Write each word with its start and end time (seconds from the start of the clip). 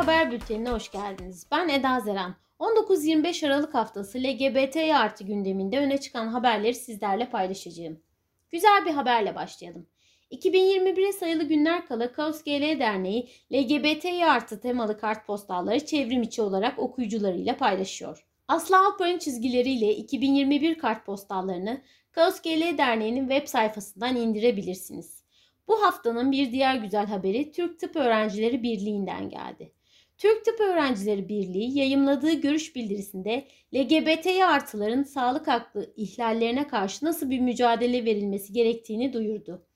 Haber 0.00 0.30
Bülteni'ne 0.30 0.70
hoş 0.70 0.90
geldiniz. 0.90 1.46
Ben 1.50 1.68
Eda 1.68 2.00
Zeren. 2.00 2.34
19-25 2.60 3.46
Aralık 3.46 3.74
haftası 3.74 4.18
LGBT 4.18 4.76
artı 4.76 5.24
gündeminde 5.24 5.78
öne 5.78 5.98
çıkan 5.98 6.28
haberleri 6.28 6.74
sizlerle 6.74 7.30
paylaşacağım. 7.30 8.00
Güzel 8.50 8.86
bir 8.86 8.90
haberle 8.90 9.34
başlayalım. 9.34 9.86
2021'e 10.32 11.12
sayılı 11.12 11.44
günler 11.44 11.86
kala 11.86 12.12
Kaos 12.12 12.42
GL 12.44 12.78
Derneği 12.78 13.28
LGBT 13.52 14.04
artı 14.04 14.60
temalı 14.60 14.98
kartpostalları 14.98 15.86
çevrim 15.86 16.22
içi 16.22 16.42
olarak 16.42 16.78
okuyucularıyla 16.78 17.56
paylaşıyor. 17.56 18.26
Aslı 18.48 18.78
Alpay'ın 18.78 19.18
çizgileriyle 19.18 19.96
2021 19.96 20.78
kartpostallarını 20.78 21.80
Kaos 22.12 22.40
GL 22.42 22.78
Derneği'nin 22.78 23.28
web 23.28 23.48
sayfasından 23.48 24.16
indirebilirsiniz. 24.16 25.24
Bu 25.68 25.82
haftanın 25.82 26.32
bir 26.32 26.52
diğer 26.52 26.74
güzel 26.74 27.06
haberi 27.06 27.52
Türk 27.52 27.78
Tıp 27.78 27.96
Öğrencileri 27.96 28.62
Birliği'nden 28.62 29.28
geldi. 29.28 29.72
Türk 30.20 30.44
Tıp 30.44 30.60
Öğrencileri 30.60 31.28
Birliği 31.28 31.78
yayımladığı 31.78 32.32
görüş 32.32 32.76
bildirisinde 32.76 33.44
LGBT 33.74 34.26
artıların 34.26 35.02
sağlık 35.02 35.48
hakkı 35.48 35.92
ihlallerine 35.96 36.68
karşı 36.68 37.04
nasıl 37.04 37.30
bir 37.30 37.40
mücadele 37.40 38.04
verilmesi 38.04 38.52
gerektiğini 38.52 39.12
duyurdu. 39.12 39.66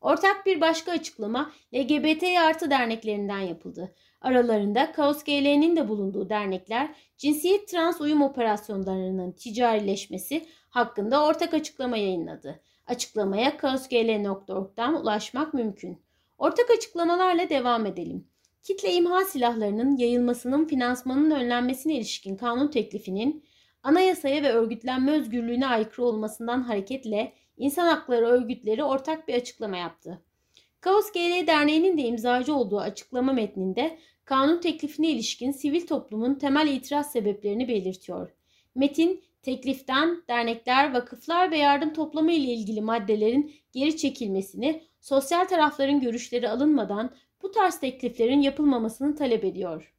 Ortak 0.00 0.46
bir 0.46 0.60
başka 0.60 0.92
açıklama 0.92 1.52
LGBT 1.74 2.22
artı 2.22 2.70
derneklerinden 2.70 3.40
yapıldı. 3.40 3.94
Aralarında 4.20 4.92
Kaos 4.92 5.24
GL'nin 5.24 5.76
de 5.76 5.88
bulunduğu 5.88 6.28
dernekler 6.28 6.94
cinsiyet 7.18 7.68
trans 7.68 8.00
uyum 8.00 8.22
operasyonlarının 8.22 9.32
ticarileşmesi 9.32 10.46
hakkında 10.68 11.24
ortak 11.24 11.54
açıklama 11.54 11.96
yayınladı. 11.96 12.60
Açıklamaya 12.86 13.56
kaosgl.org'dan 13.56 15.02
ulaşmak 15.02 15.54
mümkün. 15.54 16.02
Ortak 16.38 16.70
açıklamalarla 16.70 17.50
devam 17.50 17.86
edelim. 17.86 18.33
Kitle 18.64 18.92
imha 18.92 19.24
silahlarının 19.24 19.96
yayılmasının 19.96 20.64
finansmanının 20.64 21.30
önlenmesine 21.30 21.94
ilişkin 21.94 22.36
kanun 22.36 22.68
teklifinin 22.68 23.44
anayasaya 23.82 24.42
ve 24.42 24.52
örgütlenme 24.52 25.12
özgürlüğüne 25.12 25.66
aykırı 25.66 26.06
olmasından 26.06 26.62
hareketle 26.62 27.32
insan 27.56 27.86
hakları 27.86 28.26
örgütleri 28.26 28.84
ortak 28.84 29.28
bir 29.28 29.34
açıklama 29.34 29.76
yaptı. 29.76 30.22
Kaos 30.80 31.12
GL 31.12 31.46
Derneği'nin 31.46 31.98
de 31.98 32.02
imzacı 32.02 32.54
olduğu 32.54 32.80
açıklama 32.80 33.32
metninde 33.32 33.98
kanun 34.24 34.60
teklifine 34.60 35.10
ilişkin 35.10 35.50
sivil 35.50 35.86
toplumun 35.86 36.34
temel 36.34 36.68
itiraz 36.68 37.12
sebeplerini 37.12 37.68
belirtiyor. 37.68 38.34
Metin, 38.74 39.24
tekliften 39.42 40.22
dernekler, 40.28 40.94
vakıflar 40.94 41.50
ve 41.50 41.56
yardım 41.58 41.92
toplamı 41.92 42.32
ile 42.32 42.52
ilgili 42.52 42.80
maddelerin 42.80 43.54
geri 43.72 43.96
çekilmesini, 43.96 44.82
sosyal 45.00 45.44
tarafların 45.44 46.00
görüşleri 46.00 46.48
alınmadan 46.48 47.10
bu 47.42 47.50
tarz 47.50 47.80
tekliflerin 47.80 48.40
yapılmamasını 48.40 49.16
talep 49.16 49.44
ediyor. 49.44 49.94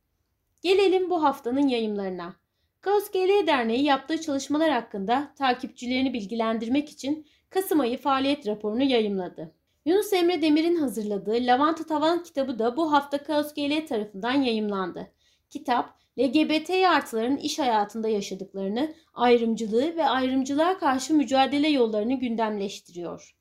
Gelelim 0.61 1.09
bu 1.09 1.23
haftanın 1.23 1.67
yayımlarına. 1.67 2.35
Kaos 2.81 3.11
GL 3.11 3.47
Derneği 3.47 3.83
yaptığı 3.83 4.21
çalışmalar 4.21 4.71
hakkında 4.71 5.33
takipçilerini 5.37 6.13
bilgilendirmek 6.13 6.89
için 6.89 7.27
Kasım 7.49 7.79
ayı 7.79 7.97
faaliyet 7.97 8.47
raporunu 8.47 8.83
yayımladı. 8.83 9.51
Yunus 9.85 10.13
Emre 10.13 10.41
Demir'in 10.41 10.75
hazırladığı 10.75 11.37
Lavanta 11.39 11.83
Tavan 11.83 12.23
kitabı 12.23 12.59
da 12.59 12.77
bu 12.77 12.91
hafta 12.91 13.23
Kaos 13.23 13.53
GL 13.53 13.87
tarafından 13.87 14.33
yayımlandı. 14.33 15.11
Kitap, 15.49 15.99
LGBT 16.19 16.69
artıların 16.69 17.37
iş 17.37 17.59
hayatında 17.59 18.07
yaşadıklarını, 18.07 18.93
ayrımcılığı 19.13 19.95
ve 19.95 20.05
ayrımcılığa 20.05 20.77
karşı 20.77 21.13
mücadele 21.13 21.67
yollarını 21.69 22.13
gündemleştiriyor. 22.13 23.35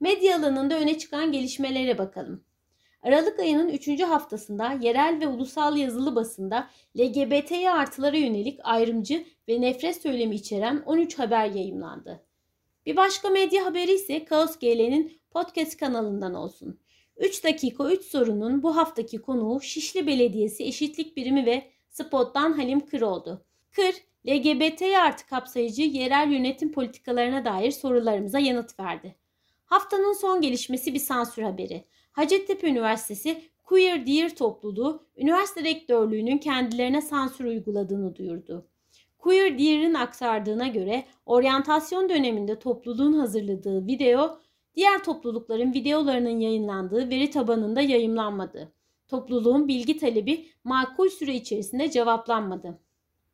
Medya 0.00 0.38
alanında 0.38 0.78
öne 0.78 0.98
çıkan 0.98 1.32
gelişmelere 1.32 1.98
bakalım. 1.98 2.44
Aralık 3.02 3.40
ayının 3.40 3.68
3. 3.68 4.02
haftasında 4.02 4.72
yerel 4.72 5.20
ve 5.20 5.28
ulusal 5.28 5.76
yazılı 5.76 6.14
basında 6.14 6.70
LGBT 6.98 7.52
artılara 7.52 8.16
yönelik 8.16 8.60
ayrımcı 8.62 9.26
ve 9.48 9.60
nefret 9.60 10.02
söylemi 10.02 10.34
içeren 10.34 10.82
13 10.86 11.18
haber 11.18 11.50
yayımlandı. 11.50 12.22
Bir 12.86 12.96
başka 12.96 13.30
medya 13.30 13.64
haberi 13.64 13.92
ise 13.92 14.24
Kaos 14.24 14.58
GL'nin 14.58 15.20
podcast 15.30 15.76
kanalından 15.76 16.34
olsun. 16.34 16.80
3 17.16 17.44
dakika 17.44 17.92
3 17.92 18.04
sorunun 18.04 18.62
bu 18.62 18.76
haftaki 18.76 19.18
konuğu 19.18 19.60
Şişli 19.60 20.06
Belediyesi 20.06 20.64
Eşitlik 20.64 21.16
Birimi 21.16 21.46
ve 21.46 21.70
Spot'tan 21.90 22.52
Halim 22.52 22.86
Kır 22.86 23.00
oldu. 23.00 23.44
Kır, 23.70 23.94
LGBT 24.28 24.82
artı 24.82 25.26
kapsayıcı 25.26 25.82
yerel 25.82 26.32
yönetim 26.32 26.72
politikalarına 26.72 27.44
dair 27.44 27.70
sorularımıza 27.70 28.38
yanıt 28.38 28.80
verdi. 28.80 29.16
Haftanın 29.66 30.12
son 30.12 30.40
gelişmesi 30.40 30.94
bir 30.94 30.98
sansür 30.98 31.42
haberi. 31.42 31.84
Hacettepe 32.12 32.68
Üniversitesi 32.68 33.42
Queer 33.64 34.06
Dear 34.06 34.36
topluluğu 34.36 35.06
üniversite 35.16 35.64
rektörlüğünün 35.64 36.38
kendilerine 36.38 37.00
sansür 37.00 37.44
uyguladığını 37.44 38.16
duyurdu. 38.16 38.68
Queer 39.18 39.58
Dear'ın 39.58 39.94
aksardığına 39.94 40.66
göre 40.66 41.04
oryantasyon 41.26 42.08
döneminde 42.08 42.58
topluluğun 42.58 43.12
hazırladığı 43.12 43.86
video 43.86 44.38
diğer 44.74 45.04
toplulukların 45.04 45.72
videolarının 45.72 46.40
yayınlandığı 46.40 47.10
veri 47.10 47.30
tabanında 47.30 47.80
yayımlanmadı. 47.80 48.72
Topluluğun 49.08 49.68
bilgi 49.68 49.96
talebi 49.96 50.46
makul 50.64 51.08
süre 51.08 51.34
içerisinde 51.34 51.90
cevaplanmadı. 51.90 52.78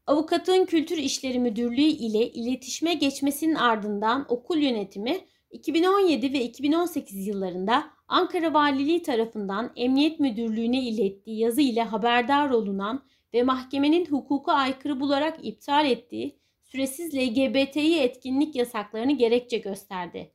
Avukatın 0.07 0.65
Kültür 0.65 0.99
İşleri 0.99 1.39
Müdürlüğü 1.39 1.81
ile 1.81 2.31
iletişime 2.31 2.95
geçmesinin 2.95 3.55
ardından 3.55 4.27
okul 4.29 4.59
yönetimi 4.59 5.21
2017 5.53 6.33
ve 6.33 6.45
2018 6.45 7.27
yıllarında 7.27 7.85
Ankara 8.09 8.55
Valiliği 8.55 9.03
tarafından 9.03 9.73
Emniyet 9.77 10.21
Müdürlüğü'ne 10.21 10.81
ilettiği 10.81 11.39
yazı 11.39 11.61
ile 11.61 11.83
haberdar 11.83 12.51
olunan 12.51 13.05
ve 13.35 13.43
mahkemenin 13.43 14.07
hukuka 14.07 14.53
aykırı 14.53 15.01
bularak 15.01 15.39
iptal 15.43 15.87
ettiği 15.87 16.39
süresiz 16.63 17.15
LGBTİ 17.15 18.01
etkinlik 18.01 18.57
yasaklarını 18.57 19.13
gerekçe 19.13 19.59
gösterdi. 19.59 20.33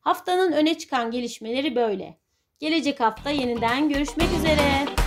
Haftanın 0.00 0.52
öne 0.52 0.78
çıkan 0.78 1.10
gelişmeleri 1.10 1.76
böyle. 1.76 2.18
Gelecek 2.58 3.00
hafta 3.00 3.30
yeniden 3.30 3.88
görüşmek 3.88 4.28
üzere. 4.38 5.03